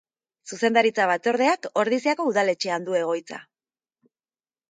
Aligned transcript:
Zuzendaritza 0.53 1.03
Batzordeak 1.09 1.67
Ordiziako 1.83 2.25
Udaletxean 2.31 2.87
du 2.87 2.97
egoitza. 3.01 3.41